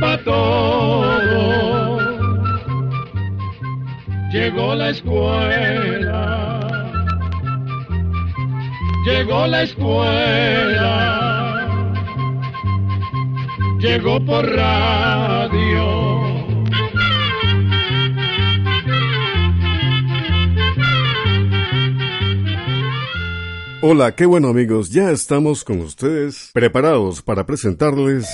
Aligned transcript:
para 0.00 0.22
todo. 0.24 1.98
Llegó 4.32 4.74
la 4.74 4.90
escuela. 4.90 6.60
Llegó 9.06 9.46
la 9.46 9.62
escuela. 9.62 10.92
Llegó 13.78 14.24
por 14.24 14.44
radio. 14.44 16.06
Hola, 23.82 24.16
qué 24.16 24.26
bueno 24.26 24.48
amigos, 24.48 24.90
ya 24.90 25.12
estamos 25.12 25.62
con 25.62 25.80
ustedes 25.80 26.50
preparados 26.52 27.22
para 27.22 27.46
presentarles 27.46 28.26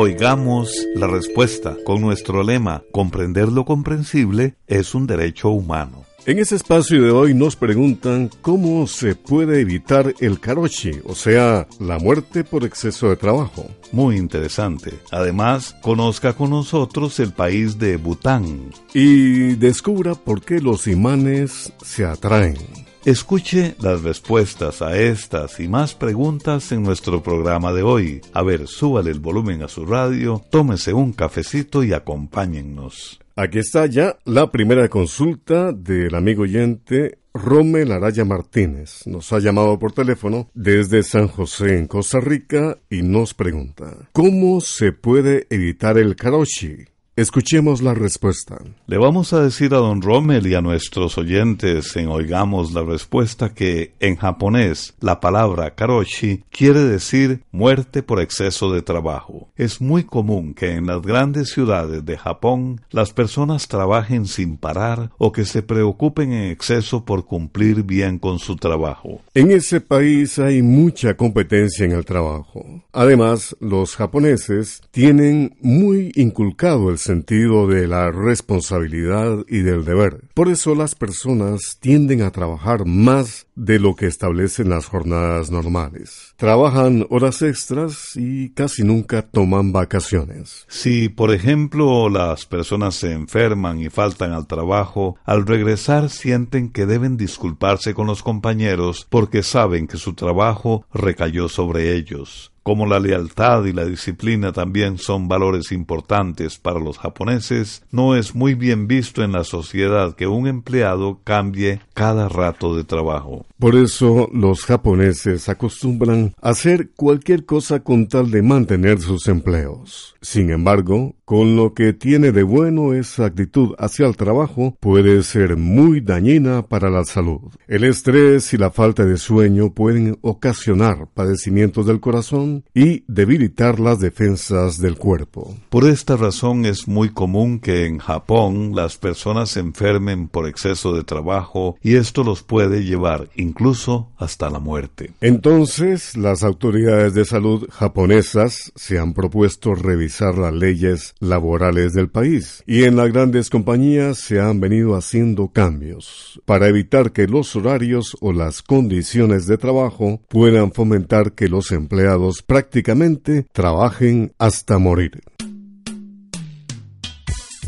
Oigamos 0.00 0.86
la 0.94 1.08
respuesta 1.08 1.76
con 1.84 2.00
nuestro 2.00 2.44
lema, 2.44 2.84
comprender 2.92 3.48
lo 3.48 3.64
comprensible 3.64 4.54
es 4.68 4.94
un 4.94 5.08
derecho 5.08 5.48
humano. 5.48 6.04
En 6.24 6.38
ese 6.38 6.54
espacio 6.54 7.02
de 7.02 7.10
hoy 7.10 7.34
nos 7.34 7.56
preguntan 7.56 8.30
cómo 8.40 8.86
se 8.86 9.16
puede 9.16 9.60
evitar 9.60 10.14
el 10.20 10.38
karoshi, 10.38 10.92
o 11.02 11.16
sea, 11.16 11.66
la 11.80 11.98
muerte 11.98 12.44
por 12.44 12.64
exceso 12.64 13.08
de 13.08 13.16
trabajo. 13.16 13.66
Muy 13.90 14.18
interesante. 14.18 14.92
Además, 15.10 15.74
conozca 15.82 16.32
con 16.32 16.50
nosotros 16.50 17.18
el 17.18 17.32
país 17.32 17.76
de 17.80 17.96
Bután. 17.96 18.70
Y 18.94 19.56
descubra 19.56 20.14
por 20.14 20.42
qué 20.42 20.60
los 20.60 20.86
imanes 20.86 21.72
se 21.82 22.04
atraen. 22.04 22.87
Escuche 23.08 23.74
las 23.80 24.02
respuestas 24.02 24.82
a 24.82 24.98
estas 24.98 25.60
y 25.60 25.66
más 25.66 25.94
preguntas 25.94 26.72
en 26.72 26.82
nuestro 26.82 27.22
programa 27.22 27.72
de 27.72 27.82
hoy. 27.82 28.20
A 28.34 28.42
ver, 28.42 28.66
súbale 28.66 29.10
el 29.10 29.18
volumen 29.18 29.62
a 29.62 29.68
su 29.68 29.86
radio, 29.86 30.44
tómese 30.50 30.92
un 30.92 31.14
cafecito 31.14 31.82
y 31.82 31.94
acompáñennos. 31.94 33.18
Aquí 33.34 33.60
está 33.60 33.86
ya 33.86 34.18
la 34.26 34.50
primera 34.50 34.90
consulta 34.90 35.72
del 35.72 36.14
amigo 36.14 36.42
oyente 36.42 37.20
Romel 37.32 37.92
Araya 37.92 38.26
Martínez. 38.26 39.06
Nos 39.06 39.32
ha 39.32 39.38
llamado 39.38 39.78
por 39.78 39.92
teléfono 39.92 40.50
desde 40.52 41.02
San 41.02 41.28
José 41.28 41.78
en 41.78 41.86
Costa 41.86 42.20
Rica 42.20 42.76
y 42.90 43.00
nos 43.00 43.32
pregunta, 43.32 44.10
¿cómo 44.12 44.60
se 44.60 44.92
puede 44.92 45.46
evitar 45.48 45.96
el 45.96 46.14
karoshi? 46.14 46.84
Escuchemos 47.18 47.82
la 47.82 47.94
respuesta. 47.94 48.58
Le 48.86 48.96
vamos 48.96 49.32
a 49.32 49.42
decir 49.42 49.74
a 49.74 49.78
don 49.78 50.02
Rommel 50.02 50.46
y 50.46 50.54
a 50.54 50.60
nuestros 50.60 51.18
oyentes 51.18 51.96
en 51.96 52.06
Oigamos 52.06 52.72
la 52.72 52.84
Respuesta 52.84 53.52
que 53.52 53.92
en 53.98 54.14
japonés 54.14 54.94
la 55.00 55.18
palabra 55.18 55.74
karoshi 55.74 56.44
quiere 56.48 56.78
decir 56.78 57.42
muerte 57.50 58.04
por 58.04 58.20
exceso 58.20 58.72
de 58.72 58.82
trabajo. 58.82 59.48
Es 59.56 59.80
muy 59.80 60.04
común 60.04 60.54
que 60.54 60.74
en 60.74 60.86
las 60.86 61.02
grandes 61.02 61.48
ciudades 61.50 62.04
de 62.04 62.16
Japón 62.16 62.82
las 62.92 63.12
personas 63.12 63.66
trabajen 63.66 64.26
sin 64.26 64.56
parar 64.56 65.10
o 65.18 65.32
que 65.32 65.44
se 65.44 65.62
preocupen 65.62 66.32
en 66.32 66.52
exceso 66.52 67.04
por 67.04 67.24
cumplir 67.24 67.82
bien 67.82 68.20
con 68.20 68.38
su 68.38 68.54
trabajo. 68.54 69.22
En 69.34 69.50
ese 69.50 69.80
país 69.80 70.38
hay 70.38 70.62
mucha 70.62 71.14
competencia 71.14 71.84
en 71.84 71.90
el 71.90 72.04
trabajo. 72.04 72.64
Además, 72.92 73.56
los 73.58 73.96
japoneses 73.96 74.82
tienen 74.92 75.56
muy 75.60 76.12
inculcado 76.14 76.90
el 76.90 76.98
sentido 77.08 77.66
de 77.66 77.88
la 77.88 78.10
responsabilidad 78.10 79.38
y 79.48 79.60
del 79.60 79.86
deber. 79.86 80.20
Por 80.34 80.50
eso 80.50 80.74
las 80.74 80.94
personas 80.94 81.78
tienden 81.80 82.20
a 82.20 82.30
trabajar 82.32 82.84
más 82.84 83.46
de 83.58 83.80
lo 83.80 83.96
que 83.96 84.06
establecen 84.06 84.70
las 84.70 84.86
jornadas 84.86 85.50
normales. 85.50 86.34
Trabajan 86.36 87.06
horas 87.10 87.42
extras 87.42 88.12
y 88.14 88.50
casi 88.50 88.84
nunca 88.84 89.22
toman 89.22 89.72
vacaciones. 89.72 90.64
Si, 90.68 91.08
por 91.08 91.34
ejemplo, 91.34 92.08
las 92.08 92.46
personas 92.46 92.94
se 92.94 93.12
enferman 93.12 93.80
y 93.80 93.90
faltan 93.90 94.32
al 94.32 94.46
trabajo, 94.46 95.16
al 95.24 95.44
regresar 95.44 96.08
sienten 96.08 96.70
que 96.70 96.86
deben 96.86 97.16
disculparse 97.16 97.94
con 97.94 98.06
los 98.06 98.22
compañeros 98.22 99.06
porque 99.10 99.42
saben 99.42 99.88
que 99.88 99.96
su 99.96 100.14
trabajo 100.14 100.86
recayó 100.94 101.48
sobre 101.48 101.96
ellos. 101.96 102.52
Como 102.68 102.84
la 102.84 103.00
lealtad 103.00 103.64
y 103.64 103.72
la 103.72 103.86
disciplina 103.86 104.52
también 104.52 104.98
son 104.98 105.26
valores 105.26 105.72
importantes 105.72 106.58
para 106.58 106.78
los 106.78 106.98
japoneses, 106.98 107.82
no 107.90 108.14
es 108.14 108.34
muy 108.34 108.52
bien 108.52 108.86
visto 108.86 109.24
en 109.24 109.32
la 109.32 109.44
sociedad 109.44 110.14
que 110.14 110.26
un 110.26 110.46
empleado 110.46 111.18
cambie 111.24 111.80
cada 111.94 112.28
rato 112.28 112.76
de 112.76 112.84
trabajo. 112.84 113.46
Por 113.58 113.74
eso 113.74 114.28
los 114.32 114.64
japoneses 114.64 115.48
acostumbran 115.48 116.32
hacer 116.40 116.90
cualquier 116.94 117.44
cosa 117.44 117.80
con 117.80 118.06
tal 118.06 118.30
de 118.30 118.40
mantener 118.40 119.00
sus 119.00 119.26
empleos. 119.26 120.14
Sin 120.20 120.50
embargo, 120.50 121.16
con 121.24 121.56
lo 121.56 121.74
que 121.74 121.92
tiene 121.92 122.32
de 122.32 122.42
bueno 122.42 122.94
esa 122.94 123.26
actitud 123.26 123.74
hacia 123.78 124.06
el 124.06 124.16
trabajo 124.16 124.76
puede 124.80 125.22
ser 125.22 125.56
muy 125.56 126.00
dañina 126.00 126.62
para 126.62 126.88
la 126.88 127.04
salud. 127.04 127.52
El 127.66 127.84
estrés 127.84 128.54
y 128.54 128.56
la 128.56 128.70
falta 128.70 129.04
de 129.04 129.18
sueño 129.18 129.74
pueden 129.74 130.18
ocasionar 130.22 131.08
padecimientos 131.12 131.84
del 131.84 132.00
corazón 132.00 132.64
y 132.74 133.04
debilitar 133.08 133.78
las 133.78 133.98
defensas 133.98 134.80
del 134.80 134.96
cuerpo. 134.96 135.54
Por 135.68 135.84
esta 135.84 136.16
razón 136.16 136.64
es 136.64 136.88
muy 136.88 137.10
común 137.10 137.58
que 137.58 137.86
en 137.86 137.98
Japón 137.98 138.72
las 138.74 138.96
personas 138.96 139.50
se 139.50 139.60
enfermen 139.60 140.28
por 140.28 140.48
exceso 140.48 140.94
de 140.94 141.04
trabajo 141.04 141.76
y 141.82 141.96
esto 141.96 142.24
los 142.24 142.42
puede 142.42 142.84
llevar 142.84 143.28
incluso 143.48 144.12
hasta 144.16 144.50
la 144.50 144.58
muerte. 144.58 145.12
Entonces, 145.20 146.16
las 146.16 146.42
autoridades 146.42 147.14
de 147.14 147.24
salud 147.24 147.68
japonesas 147.70 148.72
se 148.76 148.98
han 148.98 149.14
propuesto 149.14 149.74
revisar 149.74 150.36
las 150.36 150.54
leyes 150.54 151.14
laborales 151.20 151.92
del 151.92 152.08
país 152.08 152.62
y 152.66 152.84
en 152.84 152.96
las 152.96 153.12
grandes 153.12 153.50
compañías 153.50 154.18
se 154.18 154.40
han 154.40 154.60
venido 154.60 154.94
haciendo 154.96 155.48
cambios 155.48 156.40
para 156.44 156.68
evitar 156.68 157.12
que 157.12 157.26
los 157.26 157.56
horarios 157.56 158.16
o 158.20 158.32
las 158.32 158.62
condiciones 158.62 159.46
de 159.46 159.58
trabajo 159.58 160.20
puedan 160.28 160.72
fomentar 160.72 161.32
que 161.32 161.48
los 161.48 161.72
empleados 161.72 162.42
prácticamente 162.42 163.46
trabajen 163.52 164.32
hasta 164.38 164.78
morir. 164.78 165.22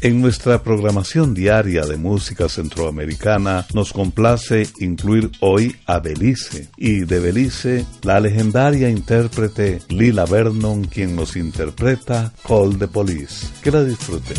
En 0.03 0.23
nuestra 0.23 0.63
programación 0.63 1.35
diaria 1.35 1.85
de 1.85 1.99
música 1.99 2.49
centroamericana 2.49 3.67
nos 3.75 3.93
complace 3.93 4.67
incluir 4.79 5.31
hoy 5.41 5.77
a 5.85 5.99
Belice 5.99 6.71
y 6.79 7.01
de 7.01 7.21
Belice 7.21 7.85
la 8.03 8.19
legendaria 8.19 8.89
intérprete 8.89 9.81
Lila 9.91 10.25
Vernon 10.25 10.85
quien 10.85 11.15
nos 11.15 11.37
interpreta 11.37 12.33
Call 12.49 12.79
the 12.79 12.89
Police. 12.89 13.47
Que 13.63 13.71
la 13.71 13.85
disfruten. 13.85 14.39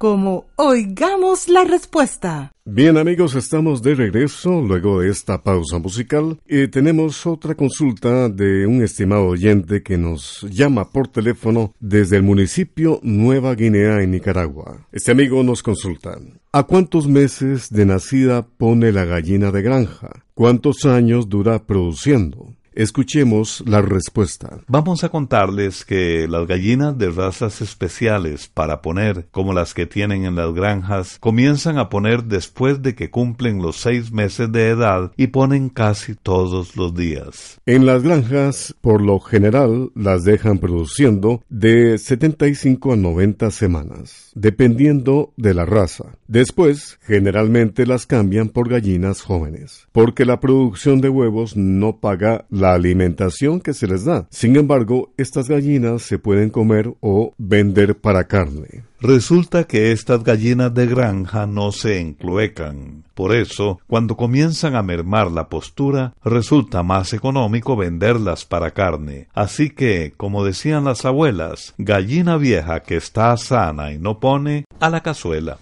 como 0.00 0.46
Oigamos 0.56 1.50
la 1.50 1.64
Respuesta. 1.64 2.52
Bien 2.64 2.96
amigos, 2.96 3.34
estamos 3.34 3.82
de 3.82 3.94
regreso 3.94 4.62
luego 4.62 5.00
de 5.00 5.10
esta 5.10 5.42
pausa 5.42 5.78
musical 5.78 6.40
y 6.48 6.68
tenemos 6.68 7.26
otra 7.26 7.54
consulta 7.54 8.30
de 8.30 8.66
un 8.66 8.82
estimado 8.82 9.26
oyente 9.26 9.82
que 9.82 9.98
nos 9.98 10.40
llama 10.50 10.90
por 10.90 11.08
teléfono 11.08 11.74
desde 11.80 12.16
el 12.16 12.22
municipio 12.22 12.98
Nueva 13.02 13.54
Guinea 13.54 14.00
en 14.00 14.12
Nicaragua. 14.12 14.86
Este 14.90 15.12
amigo 15.12 15.42
nos 15.42 15.62
consulta. 15.62 16.18
¿A 16.50 16.62
cuántos 16.62 17.06
meses 17.06 17.68
de 17.68 17.84
nacida 17.84 18.46
pone 18.46 18.92
la 18.92 19.04
gallina 19.04 19.50
de 19.50 19.60
granja? 19.60 20.24
¿Cuántos 20.32 20.86
años 20.86 21.28
dura 21.28 21.66
produciendo? 21.66 22.54
Escuchemos 22.72 23.64
la 23.66 23.82
respuesta. 23.82 24.60
Vamos 24.68 25.02
a 25.02 25.08
contarles 25.08 25.84
que 25.84 26.28
las 26.28 26.46
gallinas 26.46 26.96
de 26.96 27.10
razas 27.10 27.60
especiales 27.60 28.48
para 28.48 28.80
poner, 28.80 29.26
como 29.32 29.52
las 29.52 29.74
que 29.74 29.86
tienen 29.86 30.24
en 30.24 30.36
las 30.36 30.54
granjas, 30.54 31.18
comienzan 31.18 31.78
a 31.78 31.88
poner 31.88 32.24
después 32.24 32.80
de 32.80 32.94
que 32.94 33.10
cumplen 33.10 33.60
los 33.60 33.76
seis 33.76 34.12
meses 34.12 34.52
de 34.52 34.68
edad 34.68 35.10
y 35.16 35.28
ponen 35.28 35.68
casi 35.68 36.14
todos 36.14 36.76
los 36.76 36.94
días. 36.94 37.60
En 37.66 37.86
las 37.86 38.02
granjas, 38.04 38.74
por 38.80 39.02
lo 39.02 39.18
general, 39.18 39.90
las 39.96 40.24
dejan 40.24 40.58
produciendo 40.58 41.42
de 41.48 41.98
75 41.98 42.92
a 42.92 42.96
90 42.96 43.50
semanas, 43.50 44.30
dependiendo 44.34 45.32
de 45.36 45.54
la 45.54 45.64
raza. 45.64 46.16
Después, 46.28 46.98
generalmente 47.02 47.86
las 47.86 48.06
cambian 48.06 48.48
por 48.48 48.68
gallinas 48.68 49.22
jóvenes, 49.22 49.88
porque 49.90 50.24
la 50.24 50.38
producción 50.38 51.00
de 51.00 51.08
huevos 51.08 51.56
no 51.56 51.98
paga 51.98 52.46
la 52.50 52.59
alimentación 52.60 53.60
que 53.60 53.74
se 53.74 53.86
les 53.86 54.04
da. 54.04 54.26
Sin 54.30 54.56
embargo, 54.56 55.12
estas 55.16 55.48
gallinas 55.48 56.02
se 56.02 56.18
pueden 56.18 56.50
comer 56.50 56.92
o 57.00 57.34
vender 57.38 57.96
para 57.96 58.24
carne. 58.24 58.84
Resulta 59.00 59.64
que 59.64 59.92
estas 59.92 60.22
gallinas 60.22 60.74
de 60.74 60.86
granja 60.86 61.46
no 61.46 61.72
se 61.72 62.00
encluecan. 62.00 63.04
Por 63.14 63.34
eso, 63.34 63.80
cuando 63.86 64.16
comienzan 64.16 64.76
a 64.76 64.82
mermar 64.82 65.30
la 65.30 65.48
postura, 65.48 66.12
resulta 66.22 66.82
más 66.82 67.14
económico 67.14 67.76
venderlas 67.76 68.44
para 68.44 68.72
carne. 68.72 69.28
Así 69.32 69.70
que, 69.70 70.12
como 70.16 70.44
decían 70.44 70.84
las 70.84 71.06
abuelas, 71.06 71.74
gallina 71.78 72.36
vieja 72.36 72.80
que 72.80 72.96
está 72.96 73.34
sana 73.38 73.92
y 73.92 73.98
no 73.98 74.20
pone, 74.20 74.66
a 74.80 74.90
la 74.90 75.02
cazuela. 75.02 75.58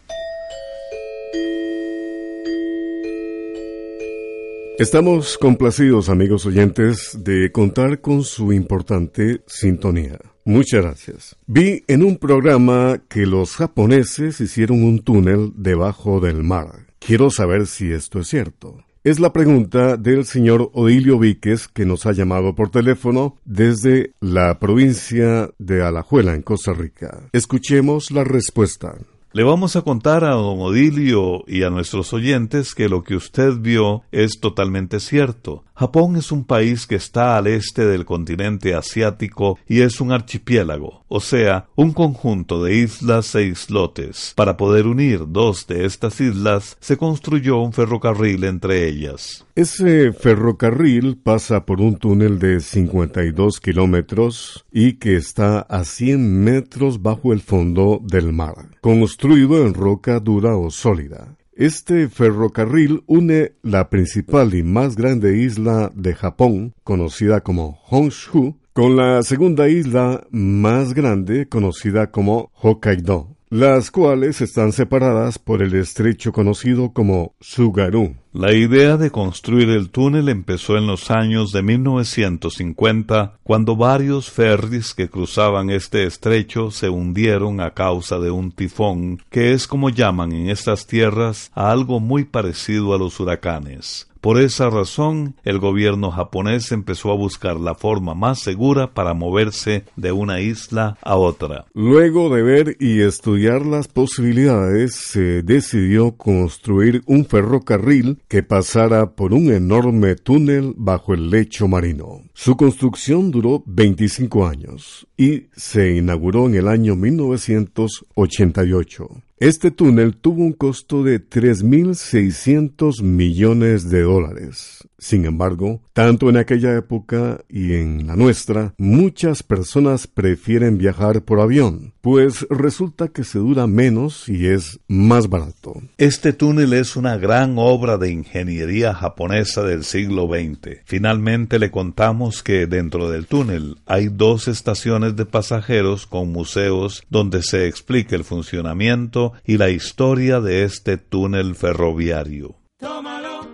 Estamos 4.79 5.39
complacidos, 5.39 6.09
amigos 6.09 6.47
oyentes, 6.47 7.19
de 7.25 7.51
contar 7.51 8.01
con 8.01 8.23
su 8.23 8.53
importante 8.53 9.43
sintonía. 9.49 10.21
Muchas 10.45 10.83
gracias. 10.83 11.37
Vi 11.49 11.83
en 11.89 12.05
un 12.05 12.17
programa 12.17 13.03
que 13.09 13.27
los 13.27 13.57
japoneses 13.57 14.41
hicieron 14.41 14.85
un 14.85 15.01
túnel 15.01 15.51
debajo 15.57 16.21
del 16.21 16.45
mar. 16.45 16.87
Quiero 17.01 17.29
saber 17.29 17.67
si 17.67 17.91
esto 17.91 18.21
es 18.21 18.29
cierto. 18.29 18.85
Es 19.03 19.19
la 19.19 19.33
pregunta 19.33 19.97
del 19.97 20.25
señor 20.25 20.71
Odilio 20.73 21.19
Víquez 21.19 21.67
que 21.67 21.85
nos 21.85 22.07
ha 22.07 22.13
llamado 22.13 22.55
por 22.55 22.71
teléfono 22.71 23.37
desde 23.45 24.13
la 24.21 24.61
provincia 24.61 25.51
de 25.59 25.83
Alajuela, 25.83 26.35
en 26.37 26.43
Costa 26.43 26.73
Rica. 26.73 27.29
Escuchemos 27.33 28.13
la 28.13 28.23
respuesta. 28.23 28.97
Le 29.39 29.45
vamos 29.45 29.77
a 29.77 29.83
contar 29.83 30.25
a 30.25 30.31
don 30.31 30.59
Odilio 30.59 31.45
y 31.47 31.63
a 31.63 31.71
nuestros 31.71 32.13
oyentes 32.13 32.75
que 32.75 32.89
lo 32.89 33.05
que 33.05 33.15
usted 33.15 33.53
vio 33.57 34.03
es 34.11 34.41
totalmente 34.41 34.99
cierto. 34.99 35.63
Japón 35.79 36.17
es 36.17 36.33
un 36.33 36.43
país 36.43 36.89
que 36.89 36.97
está 36.97 37.37
al 37.37 37.47
este 37.47 37.87
del 37.87 38.05
continente 38.05 38.75
asiático 38.75 39.61
y 39.69 39.83
es 39.83 40.01
un 40.01 40.11
archipiélago, 40.11 41.05
o 41.07 41.21
sea, 41.21 41.69
un 41.77 41.93
conjunto 41.93 42.65
de 42.65 42.79
islas 42.79 43.33
e 43.37 43.45
islotes. 43.45 44.33
Para 44.35 44.57
poder 44.57 44.89
unir 44.89 45.23
dos 45.29 45.69
de 45.69 45.87
estas 45.87 46.21
islas, 46.21 46.77
se 46.81 46.97
construyó 46.97 47.59
un 47.59 47.73
ferrocarril 47.73 48.43
entre 48.43 48.89
ellas. 48.89 49.47
Ese 49.55 50.13
ferrocarril 50.13 51.17
pasa 51.17 51.65
por 51.65 51.81
un 51.81 51.95
túnel 51.95 52.41
de 52.41 52.59
52 52.59 53.61
kilómetros 53.61 54.65
y 54.73 54.95
que 54.95 55.15
está 55.15 55.61
a 55.61 55.85
100 55.85 56.43
metros 56.43 57.03
bajo 57.03 57.33
el 57.33 57.41
fondo 57.41 58.01
del 58.03 58.33
mar, 58.33 58.67
construido 58.81 59.65
en 59.65 59.75
roca 59.75 60.19
dura 60.19 60.57
o 60.57 60.73
sólida. 60.73 61.38
Este 61.59 62.09
ferrocarril 62.09 63.03
une 63.09 63.51
la 63.63 63.91
principal 63.91 64.55
y 64.55 64.63
más 64.63 64.95
grande 64.95 65.39
isla 65.39 65.91
de 65.93 66.15
Japón, 66.15 66.73
conocida 66.85 67.41
como 67.41 67.81
Honshu, 67.91 68.55
con 68.73 68.95
la 68.95 69.25
segunda 69.25 69.69
isla 69.69 70.25
más 70.31 70.95
grande, 70.95 71.49
conocida 71.49 72.13
como 72.13 72.53
Hokkaido 72.55 73.38
las 73.51 73.91
cuales 73.91 74.43
están 74.43 74.73
separadas 74.73 75.39
por 75.39 75.63
el 75.63 75.75
estrecho 75.75 76.33
conocido 76.33 76.93
como 76.93 77.35
Sugaru. 77.41 78.17
La 78.33 78.53
idea 78.53 78.99
de 78.99 79.11
construir 79.11 79.71
el 79.71 79.91
túnel 79.91 80.29
empezó 80.29 80.77
en 80.77 80.87
los 80.87 81.11
años 81.11 81.51
de 81.53 81.63
1950, 81.63 83.39
cuando 83.43 83.75
varios 83.75 84.31
ferries 84.31 84.93
que 84.93 85.09
cruzaban 85.09 85.71
este 85.71 86.05
estrecho 86.05 86.71
se 86.71 86.91
hundieron 86.91 87.61
a 87.61 87.73
causa 87.73 88.19
de 88.19 88.31
un 88.31 88.53
tifón, 88.53 89.23
que 89.31 89.53
es 89.53 89.67
como 89.67 89.89
llaman 89.89 90.33
en 90.33 90.51
estas 90.51 90.87
tierras 90.87 91.51
a 91.55 91.71
algo 91.71 92.01
muy 92.01 92.25
parecido 92.25 92.95
a 92.95 92.99
los 92.99 93.19
huracanes. 93.19 94.09
Por 94.29 94.37
esa 94.43 94.69
razón, 94.69 95.37
el 95.43 95.59
gobierno 95.59 96.11
japonés 96.11 96.71
empezó 96.71 97.11
a 97.11 97.17
buscar 97.17 97.59
la 97.59 97.75
forma 97.75 98.13
más 98.13 98.41
segura 98.41 98.93
para 98.93 99.15
moverse 99.15 99.87
de 99.97 100.13
una 100.13 100.43
isla 100.43 100.99
a 101.01 101.17
otra. 101.17 101.65
Luego 101.73 102.29
de 102.29 102.43
ver 102.43 102.77
y 102.79 103.01
estudiar 103.01 103.65
las 103.65 103.89
posibilidades, 103.89 104.97
se 104.97 105.43
decidió 105.43 106.19
construir 106.19 107.03
un 107.07 107.25
ferrocarril 107.25 108.19
que 108.29 108.43
pasara 108.43 109.13
por 109.13 109.33
un 109.33 109.51
enorme 109.51 110.15
túnel 110.15 110.75
bajo 110.77 111.15
el 111.15 111.31
lecho 111.31 111.67
marino. 111.67 112.21
Su 112.35 112.59
construcción 112.59 113.31
duró 113.31 113.63
25 113.65 114.47
años 114.47 115.07
y 115.17 115.45
se 115.57 115.97
inauguró 115.97 116.49
en 116.49 116.57
el 116.57 116.69
año 116.69 116.97
1988. 116.97 119.09
Este 119.41 119.71
túnel 119.71 120.17
tuvo 120.17 120.43
un 120.43 120.53
costo 120.53 121.05
de 121.05 121.25
3.600 121.25 123.03
millones 123.03 123.89
de 123.89 124.03
dólares. 124.03 124.88
Sin 124.99 125.25
embargo, 125.25 125.81
tanto 125.93 126.29
en 126.29 126.37
aquella 126.37 126.77
época 126.77 127.41
y 127.49 127.75
en 127.75 128.09
la 128.09 128.17
nuestra, 128.17 128.75
muchas 128.79 129.45
personas 129.45 130.09
prefieren 130.09 130.77
viajar 130.77 131.23
por 131.23 131.41
avión, 131.41 131.95
pues 132.01 132.47
resulta 132.51 133.07
que 133.09 133.23
se 133.23 133.39
dura 133.39 133.69
menos 133.69 134.29
y 134.29 134.49
es 134.49 134.81
más 134.89 135.29
barato. 135.29 135.81
Este 135.99 136.33
túnel 136.33 136.73
es 136.73 136.97
una 136.97 137.17
gran 137.17 137.55
obra 137.59 137.97
de 137.97 138.11
ingeniería 138.11 138.93
japonesa 138.93 139.63
del 139.63 139.85
siglo 139.85 140.27
XX. 140.27 140.79
Finalmente 140.85 141.61
le 141.61 141.71
contamos 141.71 142.43
que 142.43 142.67
dentro 142.67 143.09
del 143.09 143.27
túnel 143.27 143.77
hay 143.87 144.09
dos 144.09 144.49
estaciones 144.49 145.15
de 145.15 145.27
pasajeros 145.27 146.07
con 146.07 146.33
museos 146.33 147.05
donde 147.09 147.43
se 147.45 147.69
explica 147.69 148.17
el 148.17 148.25
funcionamiento 148.25 149.33
y 149.45 149.59
la 149.59 149.71
historia 149.71 150.41
de 150.41 150.65
este 150.65 150.97
túnel 150.97 151.55
ferroviario. 151.55 152.57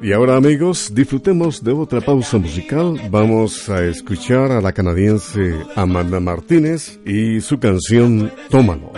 Y 0.03 0.13
ahora 0.13 0.37
amigos, 0.37 0.93
disfrutemos 0.95 1.63
de 1.63 1.73
otra 1.73 2.01
pausa 2.01 2.39
musical. 2.39 3.01
Vamos 3.11 3.69
a 3.69 3.85
escuchar 3.85 4.53
a 4.53 4.61
la 4.61 4.73
canadiense 4.73 5.55
Amanda 5.77 6.21
Martínez 6.21 6.99
y 7.07 7.41
su 7.41 7.59
canción 7.59 8.31
Tómalo. 8.51 8.93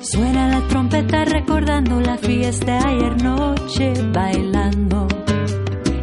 Suena 0.00 0.48
la 0.48 0.68
trompeta 0.68 1.24
recordando 1.24 2.00
la 2.00 2.18
fiesta 2.18 2.86
ayer 2.86 3.22
noche 3.22 3.94
bailando. 4.12 5.08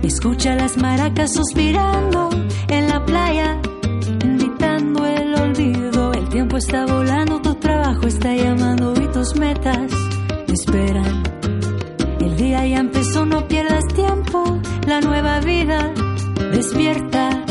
Escucha 0.01 0.55
las 0.55 0.77
maracas 0.77 1.33
suspirando 1.33 2.29
en 2.67 2.87
la 2.87 3.05
playa, 3.05 3.61
invitando 4.23 5.05
el 5.05 5.35
olvido. 5.35 6.13
El 6.13 6.29
tiempo 6.29 6.57
está 6.57 6.85
volando, 6.85 7.39
tu 7.41 7.53
trabajo 7.55 8.07
está 8.07 8.33
llamando 8.33 8.93
y 8.99 9.07
tus 9.11 9.35
metas 9.35 9.91
esperan 10.47 11.38
día 12.49 12.65
ya 12.65 12.79
empezó, 12.79 13.25
no 13.25 13.47
pierdas 13.47 13.85
tiempo. 13.93 14.59
La 14.87 15.01
nueva 15.01 15.39
vida 15.39 15.93
despierta. 16.51 17.48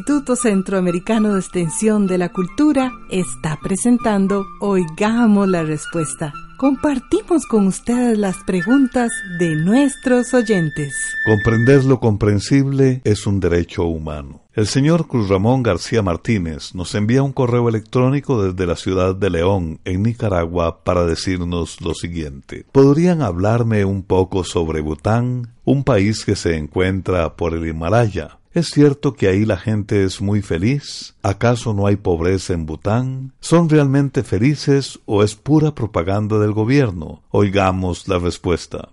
Instituto 0.00 0.34
Centroamericano 0.34 1.34
de 1.34 1.40
Extensión 1.40 2.06
de 2.06 2.16
la 2.16 2.30
Cultura 2.30 2.90
está 3.10 3.58
presentando 3.62 4.46
Oigamos 4.62 5.46
la 5.46 5.62
Respuesta. 5.62 6.32
Compartimos 6.56 7.44
con 7.44 7.66
ustedes 7.66 8.16
las 8.16 8.38
preguntas 8.44 9.12
de 9.38 9.56
nuestros 9.56 10.32
oyentes. 10.32 10.94
Comprender 11.26 11.84
lo 11.84 12.00
comprensible 12.00 13.02
es 13.04 13.26
un 13.26 13.40
derecho 13.40 13.84
humano. 13.84 14.40
El 14.54 14.66
señor 14.66 15.06
Cruz 15.06 15.28
Ramón 15.28 15.62
García 15.62 16.00
Martínez 16.02 16.74
nos 16.74 16.94
envía 16.94 17.22
un 17.22 17.32
correo 17.32 17.68
electrónico 17.68 18.42
desde 18.42 18.66
la 18.66 18.76
ciudad 18.76 19.14
de 19.14 19.28
León, 19.28 19.80
en 19.84 20.02
Nicaragua, 20.02 20.82
para 20.82 21.04
decirnos 21.04 21.82
lo 21.82 21.92
siguiente. 21.92 22.64
¿Podrían 22.72 23.20
hablarme 23.20 23.84
un 23.84 24.02
poco 24.02 24.44
sobre 24.44 24.80
Bután, 24.80 25.52
un 25.66 25.84
país 25.84 26.24
que 26.24 26.36
se 26.36 26.56
encuentra 26.56 27.36
por 27.36 27.52
el 27.52 27.68
Himalaya? 27.68 28.39
¿Es 28.52 28.70
cierto 28.70 29.14
que 29.14 29.28
ahí 29.28 29.44
la 29.44 29.56
gente 29.56 30.02
es 30.02 30.20
muy 30.20 30.42
feliz? 30.42 31.14
¿Acaso 31.22 31.72
no 31.72 31.86
hay 31.86 31.94
pobreza 31.94 32.52
en 32.52 32.66
Bután? 32.66 33.32
¿Son 33.38 33.68
realmente 33.68 34.24
felices 34.24 34.98
o 35.06 35.22
es 35.22 35.36
pura 35.36 35.72
propaganda 35.72 36.36
del 36.40 36.50
gobierno? 36.50 37.22
Oigamos 37.30 38.08
la 38.08 38.18
respuesta. 38.18 38.88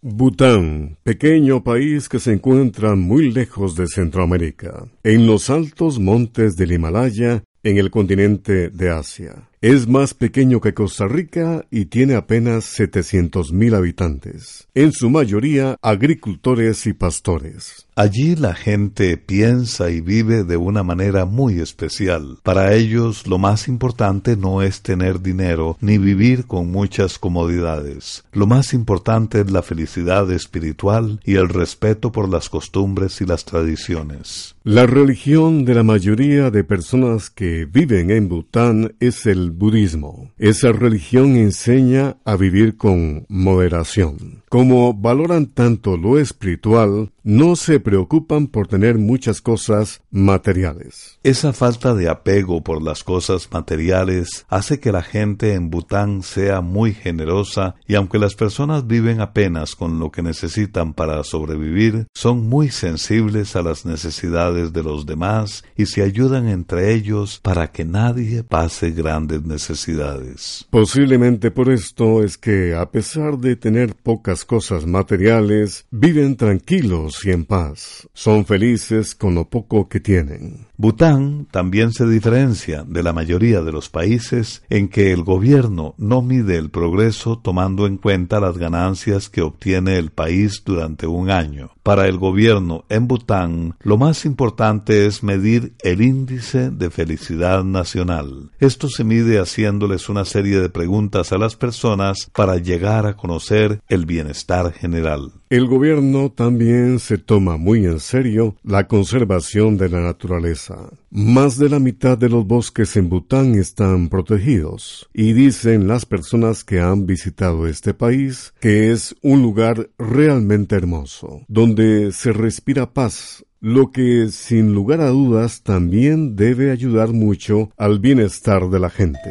Bután, 0.00 0.96
pequeño 1.02 1.62
país 1.62 2.08
que 2.08 2.18
se 2.18 2.32
encuentra 2.32 2.96
muy 2.96 3.30
lejos 3.30 3.76
de 3.76 3.86
Centroamérica, 3.86 4.86
en 5.04 5.26
los 5.26 5.50
altos 5.50 5.98
montes 5.98 6.56
del 6.56 6.72
Himalaya, 6.72 7.44
en 7.62 7.76
el 7.76 7.90
continente 7.90 8.70
de 8.70 8.90
Asia. 8.90 9.48
Es 9.62 9.86
más 9.86 10.12
pequeño 10.12 10.60
que 10.60 10.74
Costa 10.74 11.06
Rica 11.06 11.66
y 11.70 11.84
tiene 11.84 12.16
apenas 12.16 12.64
700.000 12.80 13.76
habitantes, 13.76 14.66
en 14.74 14.90
su 14.90 15.08
mayoría 15.08 15.76
agricultores 15.80 16.84
y 16.88 16.94
pastores. 16.94 17.86
Allí 17.94 18.34
la 18.34 18.54
gente 18.54 19.18
piensa 19.18 19.90
y 19.90 20.00
vive 20.00 20.42
de 20.42 20.56
una 20.56 20.82
manera 20.82 21.26
muy 21.26 21.60
especial. 21.60 22.38
Para 22.42 22.74
ellos 22.74 23.26
lo 23.28 23.38
más 23.38 23.68
importante 23.68 24.34
no 24.34 24.62
es 24.62 24.80
tener 24.80 25.20
dinero 25.20 25.76
ni 25.80 25.98
vivir 25.98 26.46
con 26.46 26.72
muchas 26.72 27.18
comodidades. 27.18 28.24
Lo 28.32 28.48
más 28.48 28.72
importante 28.72 29.42
es 29.42 29.50
la 29.52 29.62
felicidad 29.62 30.32
espiritual 30.32 31.20
y 31.24 31.34
el 31.34 31.50
respeto 31.50 32.10
por 32.10 32.28
las 32.28 32.48
costumbres 32.48 33.20
y 33.20 33.26
las 33.26 33.44
tradiciones. 33.44 34.56
La 34.64 34.86
religión 34.86 35.64
de 35.64 35.74
la 35.74 35.82
mayoría 35.82 36.50
de 36.50 36.64
personas 36.64 37.28
que 37.28 37.66
viven 37.66 38.10
en 38.10 38.28
Bután 38.28 38.94
es 39.00 39.26
el 39.26 39.51
budismo. 39.52 40.30
Esa 40.38 40.72
religión 40.72 41.36
enseña 41.36 42.16
a 42.24 42.36
vivir 42.36 42.76
con 42.76 43.26
moderación. 43.28 44.41
Como 44.52 44.92
valoran 44.92 45.46
tanto 45.46 45.96
lo 45.96 46.18
espiritual, 46.18 47.10
no 47.24 47.56
se 47.56 47.80
preocupan 47.80 48.48
por 48.48 48.66
tener 48.66 48.98
muchas 48.98 49.40
cosas 49.40 50.02
materiales. 50.10 51.18
Esa 51.22 51.54
falta 51.54 51.94
de 51.94 52.08
apego 52.10 52.62
por 52.62 52.82
las 52.82 53.02
cosas 53.04 53.48
materiales 53.50 54.44
hace 54.48 54.78
que 54.78 54.92
la 54.92 55.02
gente 55.02 55.54
en 55.54 55.70
Bután 55.70 56.22
sea 56.22 56.60
muy 56.60 56.92
generosa 56.92 57.76
y 57.86 57.94
aunque 57.94 58.18
las 58.18 58.34
personas 58.34 58.86
viven 58.86 59.22
apenas 59.22 59.74
con 59.74 59.98
lo 59.98 60.10
que 60.10 60.22
necesitan 60.22 60.92
para 60.92 61.22
sobrevivir, 61.24 62.08
son 62.12 62.46
muy 62.48 62.70
sensibles 62.70 63.56
a 63.56 63.62
las 63.62 63.86
necesidades 63.86 64.74
de 64.74 64.82
los 64.82 65.06
demás 65.06 65.64
y 65.76 65.86
se 65.86 66.02
ayudan 66.02 66.48
entre 66.48 66.92
ellos 66.92 67.40
para 67.42 67.70
que 67.70 67.86
nadie 67.86 68.42
pase 68.42 68.90
grandes 68.90 69.44
necesidades. 69.44 70.66
Posiblemente 70.68 71.50
por 71.50 71.70
esto 71.70 72.22
es 72.22 72.36
que 72.36 72.74
a 72.74 72.90
pesar 72.90 73.38
de 73.38 73.56
tener 73.56 73.94
pocas 73.94 74.41
cosas 74.44 74.86
materiales, 74.86 75.86
viven 75.90 76.36
tranquilos 76.36 77.24
y 77.24 77.30
en 77.30 77.44
paz. 77.44 78.08
Son 78.14 78.46
felices 78.46 79.14
con 79.14 79.34
lo 79.34 79.48
poco 79.48 79.88
que 79.88 80.00
tienen. 80.00 80.66
Bután 80.82 81.46
también 81.48 81.92
se 81.92 82.08
diferencia 82.08 82.82
de 82.82 83.04
la 83.04 83.12
mayoría 83.12 83.62
de 83.62 83.70
los 83.70 83.88
países 83.88 84.64
en 84.68 84.88
que 84.88 85.12
el 85.12 85.22
gobierno 85.22 85.94
no 85.96 86.22
mide 86.22 86.58
el 86.58 86.70
progreso 86.70 87.38
tomando 87.38 87.86
en 87.86 87.98
cuenta 87.98 88.40
las 88.40 88.58
ganancias 88.58 89.28
que 89.28 89.42
obtiene 89.42 89.96
el 89.96 90.10
país 90.10 90.64
durante 90.66 91.06
un 91.06 91.30
año. 91.30 91.70
Para 91.84 92.08
el 92.08 92.18
gobierno 92.18 92.84
en 92.88 93.06
Bután, 93.06 93.76
lo 93.84 93.96
más 93.96 94.24
importante 94.24 95.06
es 95.06 95.22
medir 95.22 95.72
el 95.84 96.02
índice 96.02 96.70
de 96.70 96.90
felicidad 96.90 97.62
nacional. 97.62 98.50
Esto 98.58 98.88
se 98.88 99.04
mide 99.04 99.38
haciéndoles 99.38 100.08
una 100.08 100.24
serie 100.24 100.58
de 100.58 100.68
preguntas 100.68 101.32
a 101.32 101.38
las 101.38 101.54
personas 101.54 102.28
para 102.34 102.56
llegar 102.56 103.06
a 103.06 103.14
conocer 103.14 103.80
el 103.88 104.04
bienestar 104.04 104.72
general. 104.72 105.30
El 105.48 105.66
gobierno 105.66 106.32
también 106.32 106.98
se 106.98 107.18
toma 107.18 107.56
muy 107.56 107.84
en 107.84 108.00
serio 108.00 108.56
la 108.64 108.88
conservación 108.88 109.76
de 109.76 109.88
la 109.90 110.00
naturaleza. 110.00 110.71
Más 111.10 111.58
de 111.58 111.68
la 111.68 111.78
mitad 111.78 112.16
de 112.16 112.28
los 112.28 112.46
bosques 112.46 112.96
en 112.96 113.08
Bután 113.08 113.54
están 113.54 114.08
protegidos 114.08 115.08
y 115.12 115.32
dicen 115.32 115.88
las 115.88 116.06
personas 116.06 116.64
que 116.64 116.80
han 116.80 117.06
visitado 117.06 117.66
este 117.66 117.94
país 117.94 118.54
que 118.60 118.92
es 118.92 119.14
un 119.22 119.42
lugar 119.42 119.90
realmente 119.98 120.76
hermoso, 120.76 121.42
donde 121.48 122.12
se 122.12 122.32
respira 122.32 122.92
paz, 122.92 123.44
lo 123.60 123.92
que 123.92 124.28
sin 124.30 124.74
lugar 124.74 125.00
a 125.00 125.08
dudas 125.08 125.62
también 125.62 126.34
debe 126.34 126.70
ayudar 126.70 127.12
mucho 127.12 127.70
al 127.76 127.98
bienestar 127.98 128.68
de 128.70 128.80
la 128.80 128.90
gente. 128.90 129.30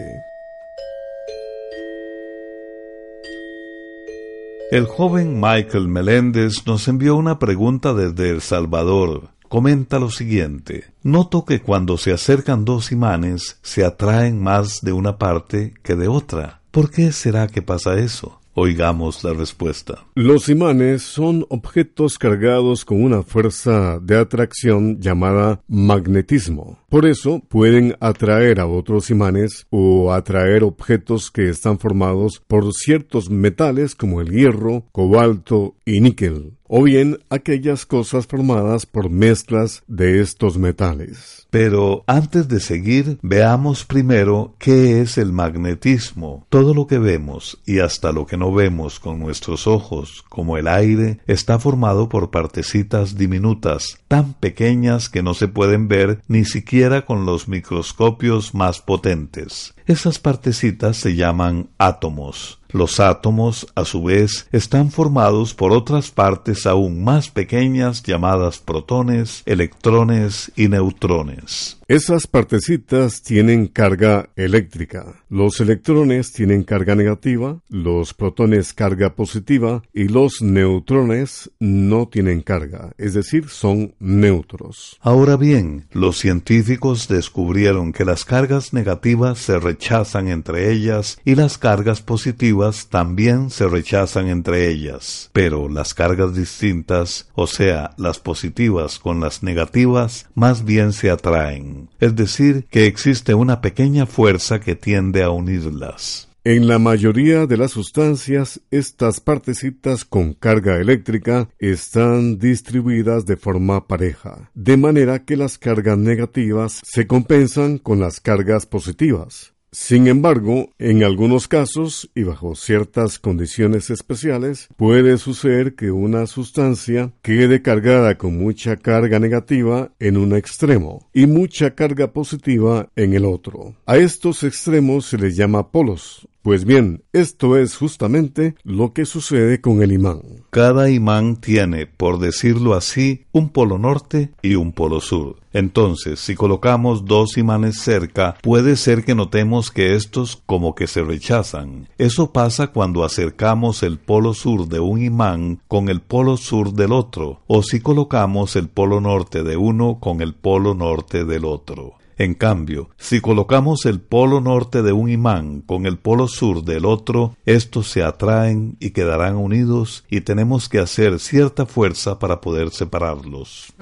El 4.71 4.85
joven 4.85 5.41
Michael 5.41 5.89
Meléndez 5.89 6.65
nos 6.65 6.87
envió 6.87 7.17
una 7.17 7.39
pregunta 7.39 7.93
desde 7.93 8.29
El 8.29 8.39
Salvador. 8.39 9.31
Comenta 9.51 9.99
lo 9.99 10.09
siguiente. 10.09 10.85
Noto 11.03 11.43
que 11.43 11.59
cuando 11.59 11.97
se 11.97 12.13
acercan 12.13 12.63
dos 12.63 12.93
imanes 12.93 13.59
se 13.61 13.83
atraen 13.83 14.41
más 14.41 14.79
de 14.81 14.93
una 14.93 15.17
parte 15.17 15.73
que 15.83 15.95
de 15.95 16.07
otra. 16.07 16.61
¿Por 16.71 16.89
qué 16.89 17.11
será 17.11 17.49
que 17.49 17.61
pasa 17.61 17.99
eso? 17.99 18.39
Oigamos 18.53 19.25
la 19.25 19.33
respuesta. 19.33 20.05
Los 20.15 20.47
imanes 20.47 21.01
son 21.01 21.45
objetos 21.49 22.17
cargados 22.17 22.85
con 22.85 23.03
una 23.03 23.23
fuerza 23.23 23.99
de 23.99 24.17
atracción 24.17 25.01
llamada 25.01 25.61
magnetismo. 25.67 26.79
Por 26.87 27.05
eso 27.05 27.41
pueden 27.49 27.97
atraer 27.99 28.61
a 28.61 28.67
otros 28.67 29.09
imanes 29.09 29.67
o 29.69 30.13
atraer 30.13 30.63
objetos 30.63 31.29
que 31.29 31.49
están 31.49 31.77
formados 31.77 32.41
por 32.47 32.73
ciertos 32.73 33.29
metales 33.29 33.95
como 33.95 34.21
el 34.21 34.31
hierro, 34.31 34.85
cobalto 34.93 35.75
y 35.83 35.99
níquel 35.99 36.53
o 36.73 36.83
bien 36.83 37.19
aquellas 37.29 37.85
cosas 37.85 38.25
formadas 38.25 38.85
por 38.85 39.09
mezclas 39.09 39.83
de 39.87 40.21
estos 40.21 40.57
metales. 40.57 41.45
Pero 41.49 42.05
antes 42.07 42.47
de 42.47 42.61
seguir, 42.61 43.19
veamos 43.21 43.83
primero 43.83 44.55
qué 44.57 45.01
es 45.01 45.17
el 45.17 45.33
magnetismo. 45.33 46.47
Todo 46.47 46.73
lo 46.73 46.87
que 46.87 46.97
vemos 46.97 47.59
y 47.65 47.79
hasta 47.79 48.13
lo 48.13 48.25
que 48.25 48.37
no 48.37 48.53
vemos 48.53 49.01
con 49.01 49.19
nuestros 49.19 49.67
ojos, 49.67 50.23
como 50.29 50.57
el 50.57 50.69
aire, 50.69 51.19
está 51.27 51.59
formado 51.59 52.07
por 52.07 52.31
partecitas 52.31 53.17
diminutas, 53.17 53.99
tan 54.07 54.33
pequeñas 54.33 55.09
que 55.09 55.23
no 55.23 55.33
se 55.33 55.49
pueden 55.49 55.89
ver 55.89 56.21
ni 56.29 56.45
siquiera 56.45 57.05
con 57.05 57.25
los 57.25 57.49
microscopios 57.49 58.55
más 58.55 58.79
potentes. 58.79 59.73
Esas 59.85 60.19
partecitas 60.19 60.97
se 60.97 61.15
llaman 61.15 61.69
átomos. 61.77 62.59
Los 62.69 62.99
átomos, 62.99 63.67
a 63.75 63.83
su 63.83 64.03
vez, 64.03 64.47
están 64.51 64.91
formados 64.91 65.53
por 65.53 65.73
otras 65.73 66.11
partes 66.11 66.65
aún 66.65 67.03
más 67.03 67.29
pequeñas 67.29 68.01
llamadas 68.03 68.59
protones, 68.59 69.43
electrones 69.45 70.51
y 70.55 70.69
neutrones. 70.69 71.80
Esas 71.91 72.25
partecitas 72.25 73.21
tienen 73.21 73.67
carga 73.67 74.29
eléctrica. 74.37 75.21
Los 75.27 75.59
electrones 75.59 76.31
tienen 76.31 76.63
carga 76.63 76.95
negativa, 76.95 77.59
los 77.67 78.13
protones 78.13 78.73
carga 78.73 79.13
positiva 79.13 79.83
y 79.93 80.07
los 80.07 80.41
neutrones 80.41 81.51
no 81.59 82.07
tienen 82.07 82.43
carga, 82.43 82.93
es 82.97 83.13
decir, 83.13 83.49
son 83.49 83.93
neutros. 83.99 84.99
Ahora 85.01 85.35
bien, 85.35 85.89
los 85.91 86.17
científicos 86.17 87.09
descubrieron 87.09 87.91
que 87.91 88.05
las 88.05 88.23
cargas 88.23 88.71
negativas 88.71 89.39
se 89.39 89.59
rechazan 89.59 90.29
entre 90.29 90.71
ellas 90.71 91.19
y 91.25 91.35
las 91.35 91.57
cargas 91.57 92.01
positivas 92.01 92.87
también 92.87 93.49
se 93.49 93.67
rechazan 93.67 94.29
entre 94.29 94.69
ellas. 94.69 95.29
Pero 95.33 95.67
las 95.67 95.93
cargas 95.93 96.35
distintas, 96.35 97.29
o 97.35 97.47
sea, 97.47 97.91
las 97.97 98.19
positivas 98.19 98.97
con 98.97 99.19
las 99.19 99.43
negativas, 99.43 100.29
más 100.35 100.63
bien 100.63 100.93
se 100.93 101.09
atraen 101.09 101.80
es 101.99 102.15
decir, 102.15 102.65
que 102.69 102.85
existe 102.85 103.33
una 103.33 103.61
pequeña 103.61 104.05
fuerza 104.05 104.59
que 104.59 104.75
tiende 104.75 105.23
a 105.23 105.29
unirlas. 105.29 106.31
En 106.43 106.67
la 106.67 106.79
mayoría 106.79 107.45
de 107.45 107.55
las 107.55 107.69
sustancias, 107.69 108.61
estas 108.71 109.19
partecitas 109.19 110.05
con 110.05 110.33
carga 110.33 110.77
eléctrica 110.77 111.49
están 111.59 112.39
distribuidas 112.39 113.27
de 113.27 113.37
forma 113.37 113.87
pareja, 113.87 114.49
de 114.55 114.75
manera 114.75 115.23
que 115.23 115.37
las 115.37 115.59
cargas 115.59 115.99
negativas 115.99 116.81
se 116.83 117.05
compensan 117.05 117.77
con 117.77 117.99
las 117.99 118.19
cargas 118.19 118.65
positivas. 118.65 119.50
Sin 119.73 120.07
embargo, 120.07 120.69
en 120.79 121.01
algunos 121.01 121.47
casos 121.47 122.11
y 122.13 122.23
bajo 122.23 122.55
ciertas 122.55 123.19
condiciones 123.19 123.89
especiales, 123.89 124.67
puede 124.75 125.17
suceder 125.17 125.75
que 125.75 125.91
una 125.91 126.27
sustancia 126.27 127.13
quede 127.21 127.61
cargada 127.61 128.17
con 128.17 128.37
mucha 128.37 128.75
carga 128.75 129.17
negativa 129.19 129.93
en 129.97 130.17
un 130.17 130.35
extremo 130.35 131.07
y 131.13 131.25
mucha 131.25 131.73
carga 131.73 132.11
positiva 132.11 132.89
en 132.97 133.13
el 133.13 133.23
otro. 133.23 133.73
A 133.85 133.95
estos 133.95 134.43
extremos 134.43 135.05
se 135.05 135.17
les 135.17 135.37
llama 135.37 135.71
polos 135.71 136.27
pues 136.41 136.65
bien, 136.65 137.03
esto 137.13 137.57
es 137.57 137.77
justamente 137.77 138.55
lo 138.63 138.93
que 138.93 139.05
sucede 139.05 139.61
con 139.61 139.83
el 139.83 139.91
imán. 139.91 140.21
Cada 140.49 140.89
imán 140.89 141.35
tiene, 141.35 141.85
por 141.85 142.19
decirlo 142.19 142.73
así, 142.73 143.25
un 143.31 143.49
polo 143.49 143.77
norte 143.77 144.31
y 144.41 144.55
un 144.55 144.71
polo 144.71 145.01
sur. 145.01 145.37
Entonces, 145.53 146.19
si 146.19 146.35
colocamos 146.35 147.05
dos 147.05 147.37
imanes 147.37 147.79
cerca, 147.79 148.37
puede 148.41 148.75
ser 148.75 149.03
que 149.03 149.15
notemos 149.15 149.69
que 149.69 149.95
estos 149.95 150.41
como 150.45 150.75
que 150.75 150.87
se 150.87 151.03
rechazan. 151.03 151.89
Eso 151.97 152.31
pasa 152.31 152.67
cuando 152.67 153.03
acercamos 153.03 153.83
el 153.83 153.99
polo 153.99 154.33
sur 154.33 154.67
de 154.67 154.79
un 154.79 155.01
imán 155.01 155.59
con 155.67 155.89
el 155.89 156.01
polo 156.01 156.37
sur 156.37 156.73
del 156.73 156.91
otro, 156.91 157.41
o 157.47 157.63
si 157.63 157.81
colocamos 157.81 158.55
el 158.55 158.69
polo 158.69 159.01
norte 159.01 159.43
de 159.43 159.57
uno 159.57 159.99
con 159.99 160.21
el 160.21 160.33
polo 160.33 160.73
norte 160.73 161.25
del 161.25 161.45
otro. 161.45 162.00
En 162.21 162.35
cambio, 162.35 162.91
si 162.99 163.19
colocamos 163.19 163.87
el 163.87 163.99
polo 163.99 164.41
norte 164.41 164.83
de 164.83 164.91
un 164.91 165.09
imán 165.09 165.61
con 165.61 165.87
el 165.87 165.97
polo 165.97 166.27
sur 166.27 166.63
del 166.63 166.85
otro, 166.85 167.35
estos 167.47 167.89
se 167.89 168.03
atraen 168.03 168.77
y 168.79 168.91
quedarán 168.91 169.37
unidos 169.37 170.05
y 170.07 170.21
tenemos 170.21 170.69
que 170.69 170.77
hacer 170.77 171.19
cierta 171.19 171.65
fuerza 171.65 172.19
para 172.19 172.39
poder 172.39 172.69
separarlos. 172.69 173.73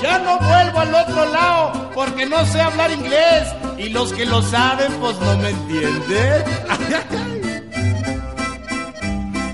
Ya 0.00 0.18
no 0.20 0.38
vuelvo 0.38 0.78
al 0.78 0.94
otro 0.94 1.32
lado 1.32 1.90
porque 1.96 2.26
no 2.26 2.46
sé 2.46 2.60
hablar 2.60 2.92
inglés 2.92 3.48
y 3.76 3.88
los 3.88 4.12
que 4.12 4.24
lo 4.24 4.40
saben 4.40 4.92
pues 5.00 5.18
no 5.18 5.36
me 5.38 5.50
entienden. 5.50 6.44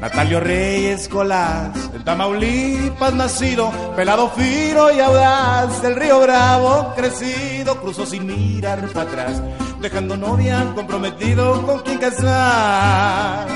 Natalio 0.03 0.41
Reyes 0.41 1.07
Colás, 1.07 1.71
el 1.95 2.03
Tamaulipas 2.03 3.15
nacido, 3.15 3.71
pelado 3.95 4.31
fino 4.31 4.91
y 4.91 4.99
audaz, 4.99 5.81
del 5.81 5.95
río 5.95 6.19
Bravo 6.19 6.93
crecido, 6.97 7.81
cruzó 7.81 8.05
sin 8.05 8.27
mirar 8.27 8.85
para 8.89 9.09
atrás, 9.09 9.41
dejando 9.81 10.17
novia 10.17 10.73
comprometido 10.75 11.65
con 11.65 11.83
quien 11.83 11.99
casar. 11.99 13.47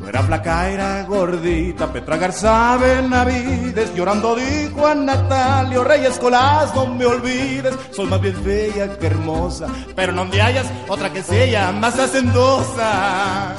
No 0.00 0.08
era 0.08 0.22
flaca, 0.22 0.68
era 0.68 1.02
gordita, 1.02 1.92
Petra 1.92 2.16
Garza 2.16 2.76
Benavides, 2.76 3.92
llorando 3.96 4.36
dijo 4.36 4.86
a 4.86 4.94
Natalio 4.94 5.82
Reyes 5.82 6.16
Colás, 6.20 6.72
no 6.76 6.86
me 6.86 7.06
olvides, 7.06 7.74
soy 7.90 8.06
más 8.06 8.20
bien 8.20 8.36
fea 8.36 8.96
que 9.00 9.06
hermosa, 9.08 9.66
pero 9.96 10.12
no 10.12 10.24
me 10.26 10.40
hayas 10.40 10.70
otra 10.86 11.12
que 11.12 11.24
sea 11.24 11.72
más 11.72 11.98
hacendosa 11.98 13.56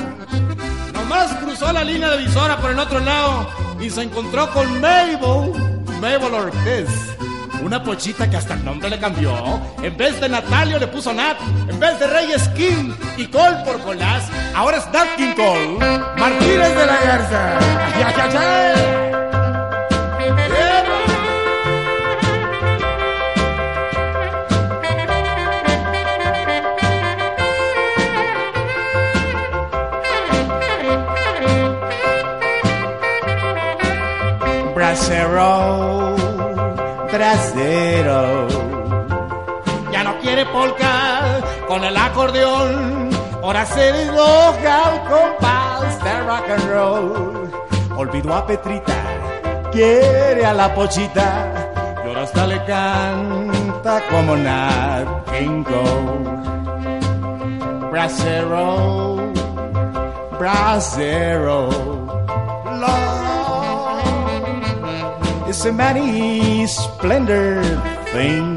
más 1.09 1.33
cruzó 1.37 1.73
la 1.73 1.83
línea 1.83 2.09
de 2.11 2.17
visora 2.17 2.57
por 2.57 2.71
el 2.71 2.79
otro 2.79 2.99
lado 2.99 3.49
y 3.81 3.89
se 3.89 4.03
encontró 4.03 4.49
con 4.51 4.79
Mabel, 4.79 5.51
Mabel 5.99 6.33
Ortiz. 6.33 6.87
Una 7.61 7.83
pochita 7.83 8.29
que 8.29 8.37
hasta 8.37 8.53
el 8.53 8.63
nombre 8.63 8.89
le 8.89 8.99
cambió. 8.99 9.33
En 9.81 9.97
vez 9.97 10.21
de 10.21 10.29
Natalio 10.29 10.79
le 10.79 10.87
puso 10.87 11.13
Nat. 11.13 11.37
En 11.67 11.79
vez 11.79 11.99
de 11.99 12.07
Reyes 12.07 12.47
King 12.49 12.93
y 13.17 13.25
Cole 13.25 13.57
por 13.65 13.81
Colás, 13.81 14.23
ahora 14.55 14.77
es 14.77 14.87
Nat 14.93 15.15
King 15.17 15.33
Cole. 15.35 15.77
Martínez 16.17 16.69
de 16.69 16.85
la 16.85 16.99
Garza. 17.03 17.59
¡Ya, 17.99 18.15
ya, 18.15 18.29
ya! 18.29 19.08
Trasero, 34.89 36.15
trasero. 37.11 38.47
Ya 39.91 40.03
no 40.03 40.17
quiere 40.19 40.47
polka 40.47 41.41
con 41.67 41.83
el 41.83 41.95
acordeón, 41.95 43.09
ahora 43.43 43.67
se 43.67 43.91
desloja 43.93 44.85
al 44.85 45.01
compás 45.03 46.03
de 46.03 46.21
rock 46.21 46.49
and 46.49 46.71
roll. 46.71 47.51
Olvidó 47.97 48.33
a 48.33 48.47
Petrita, 48.47 48.97
quiere 49.71 50.43
a 50.43 50.53
la 50.55 50.73
pochita, 50.73 51.71
y 52.03 52.07
ahora 52.07 52.23
hasta 52.23 52.47
le 52.47 52.65
canta 52.65 54.01
como 54.09 54.35
Nat 54.37 55.07
King 55.31 55.63
Cole. 55.65 56.39
Bracero, 57.91 59.17
bracero, 60.39 61.98
is 65.49 65.65
a 65.65 65.73
many 65.73 66.67
splendor 66.67 67.63
thing. 68.13 68.55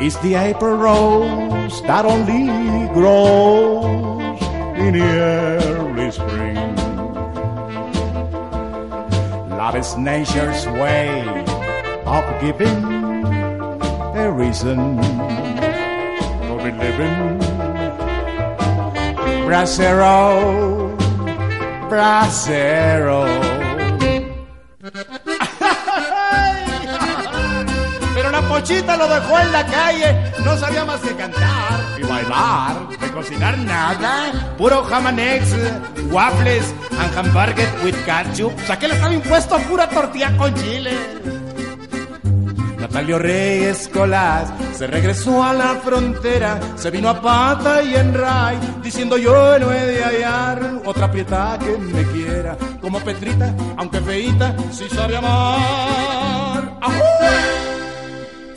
It's 0.00 0.16
the 0.18 0.36
April 0.36 0.76
rose 0.76 1.82
that 1.90 2.04
only 2.04 2.46
grows 2.94 4.40
in 4.78 4.92
the 4.94 5.02
early 5.02 6.10
spring. 6.12 6.54
Love 9.50 9.74
is 9.74 9.96
nature's 9.96 10.66
way 10.78 11.10
of 12.06 12.24
giving 12.40 12.84
a 14.14 14.30
reason 14.30 15.02
for 16.46 16.62
living. 16.62 17.40
Bracero, 19.42 20.96
bracero. 21.90 23.55
Lo 28.68 29.08
dejó 29.08 29.38
en 29.38 29.52
la 29.52 29.64
calle, 29.64 30.32
no 30.44 30.56
sabía 30.56 30.84
más 30.84 31.00
que 31.00 31.14
cantar 31.14 31.80
y 31.98 32.02
bailar, 32.02 32.88
de 32.98 33.12
cocinar 33.12 33.56
nada, 33.58 34.54
puro 34.58 34.82
jamanex, 34.82 35.54
waffles 36.10 36.74
and 36.98 37.16
hamburger 37.16 37.68
with 37.84 37.94
ketchup. 38.04 38.52
O 38.52 38.66
sea 38.66 38.76
le 38.80 38.94
estaba 38.94 39.14
impuesto 39.14 39.56
pura 39.68 39.88
tortilla 39.88 40.36
con 40.36 40.52
chile. 40.54 40.90
Natalio 42.80 43.20
Reyes 43.20 43.88
Colás 43.92 44.52
se 44.76 44.88
regresó 44.88 45.44
a 45.44 45.52
la 45.52 45.76
frontera, 45.76 46.58
se 46.74 46.90
vino 46.90 47.08
a 47.08 47.20
pata 47.22 47.84
y 47.84 47.94
en 47.94 48.14
ray, 48.14 48.58
diciendo 48.82 49.16
yo 49.16 49.60
no 49.60 49.70
he 49.70 49.86
de 49.86 50.02
hallar 50.02 50.80
otra 50.84 51.08
prieta 51.08 51.56
que 51.60 51.78
me 51.78 52.02
quiera, 52.06 52.56
como 52.80 52.98
Petrita, 52.98 53.54
aunque 53.76 54.00
feita, 54.00 54.56
sí 54.72 54.88
sabe 54.90 55.16
amar. 55.18 56.76